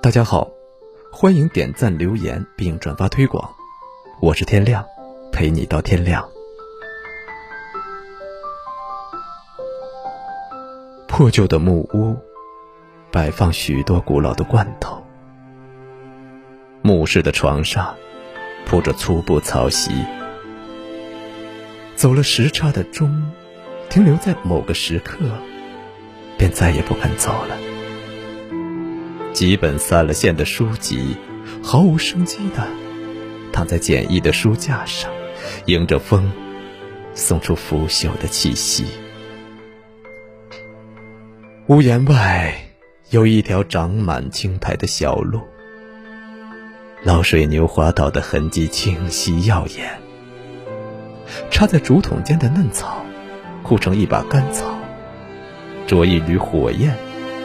[0.00, 0.48] 大家好，
[1.10, 3.50] 欢迎点赞、留言并转发推广。
[4.20, 4.84] 我是天亮，
[5.32, 6.28] 陪你到天亮。
[11.08, 12.16] 破旧的木屋，
[13.10, 15.02] 摆放许多古老的罐头。
[16.82, 17.96] 木室的床上
[18.64, 19.92] 铺着粗布草席。
[21.96, 23.32] 走了时差的钟，
[23.88, 25.18] 停留在某个时刻，
[26.38, 27.75] 便再也不肯走了。
[29.36, 31.14] 几本散了线的书籍，
[31.62, 32.66] 毫无生机的
[33.52, 35.12] 躺在简易的书架上，
[35.66, 36.32] 迎着风，
[37.12, 38.86] 送出腐朽的气息。
[41.66, 42.54] 屋檐外
[43.10, 45.42] 有一条长满青苔的小路，
[47.02, 50.00] 老水牛滑倒的痕迹清晰耀眼。
[51.50, 53.04] 插在竹筒间的嫩草，
[53.62, 54.78] 枯成一把干草，
[55.86, 56.96] 着一缕火焰，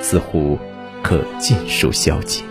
[0.01, 0.57] 似乎
[1.03, 2.45] 可尽数消尽。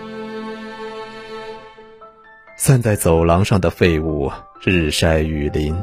[2.57, 4.31] 散在走廊上的废物，
[4.63, 5.83] 日晒雨淋。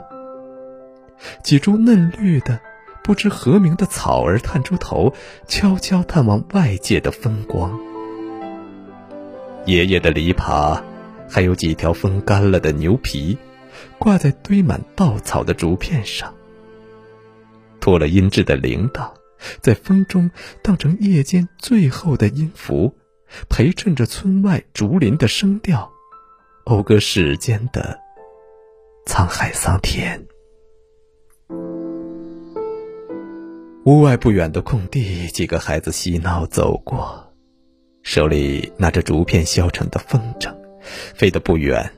[1.44, 2.60] 几株嫩绿的、
[3.04, 5.14] 不知何名的草儿探出头，
[5.48, 7.80] 悄悄探望外界的风光。
[9.66, 10.82] 爷爷的篱笆，
[11.28, 13.38] 还有几条风干了的牛皮。
[14.00, 16.34] 挂在堆满稻草的竹片上，
[17.80, 19.08] 脱了音质的铃铛，
[19.62, 22.94] 在风中荡成夜间最后的音符，
[23.50, 25.92] 陪衬着村外竹林的声调，
[26.66, 28.00] 讴歌世间的
[29.06, 30.26] 沧海桑田。
[33.86, 37.34] 屋外不远的空地，几个孩子嬉闹走过，
[38.04, 40.54] 手里拿着竹片削成的风筝，
[41.16, 41.90] 飞得不远，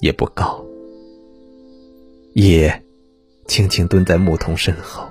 [0.00, 0.64] 也不高。
[2.34, 2.84] 夜，
[3.46, 5.08] 轻轻蹲在牧童身后，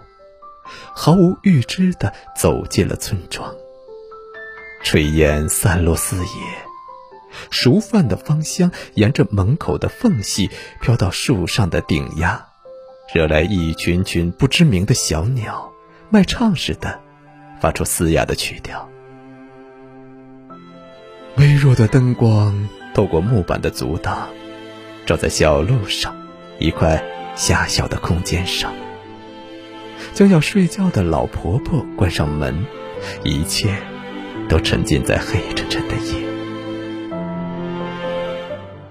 [0.94, 3.54] 毫无预知的走进了村庄。
[4.84, 6.24] 炊烟散落四野，
[7.50, 10.50] 熟饭的芳香沿着门口的缝隙
[10.82, 12.48] 飘到树上的顶芽，
[13.14, 15.72] 惹来一群群不知名的小鸟，
[16.10, 17.00] 卖唱似的，
[17.60, 18.90] 发出嘶哑的曲调。
[21.38, 24.30] 微弱的灯光透过木板的阻挡，
[25.06, 26.16] 照在小路上。
[26.62, 27.02] 一块
[27.38, 28.74] 狭小的空间上，
[30.20, 32.66] 将要睡觉的老婆婆关上门，
[33.24, 33.74] 一切
[34.50, 36.22] 都沉浸在黑沉沉的夜。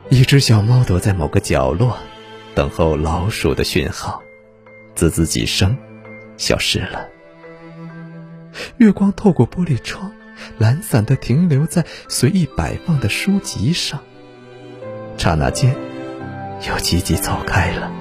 [0.09, 1.99] 一只小猫躲在某个角落，
[2.55, 4.23] 等候老鼠的讯号，
[4.95, 5.77] 滋滋几声，
[6.39, 7.07] 消失了。
[8.79, 10.11] 月光透过玻璃窗，
[10.57, 14.01] 懒散的停留在随意摆放的书籍上，
[15.19, 15.77] 刹那间。
[16.67, 17.93] 又急急走开了。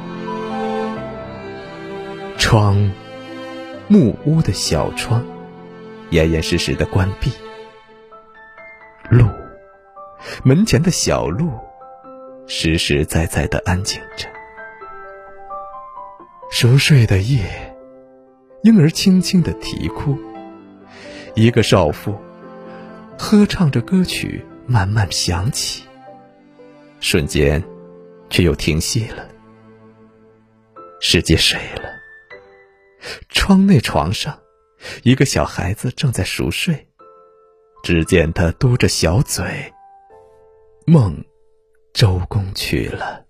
[2.38, 2.90] 窗，
[3.88, 5.26] 木屋的小窗，
[6.10, 7.32] 严严实实的关闭。
[9.10, 9.26] 路，
[10.44, 11.52] 门前的小路，
[12.48, 14.28] 实实在在的安静着。
[16.50, 17.76] 熟睡的夜，
[18.64, 20.18] 婴儿轻轻的啼哭。
[21.36, 22.16] 一个少妇，
[23.18, 25.84] 呵唱着歌曲，慢慢响起。
[27.00, 27.64] 瞬间。
[28.30, 29.26] 却又停息了，
[31.00, 31.87] 世界睡了。
[33.48, 34.38] 窗内床上，
[35.04, 36.86] 一个小孩子正在熟睡，
[37.82, 39.74] 只见他嘟着小嘴，
[40.86, 41.24] 梦
[41.94, 43.27] 周公去了。